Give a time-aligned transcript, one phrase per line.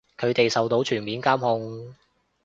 [0.17, 1.93] 佢哋受到全面監控